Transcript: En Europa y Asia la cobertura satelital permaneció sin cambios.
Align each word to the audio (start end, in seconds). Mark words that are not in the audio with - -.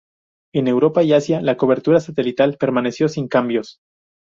En 0.51 0.67
Europa 0.67 1.03
y 1.03 1.13
Asia 1.13 1.41
la 1.43 1.57
cobertura 1.57 1.99
satelital 1.99 2.57
permaneció 2.57 3.07
sin 3.07 3.27
cambios. 3.27 3.77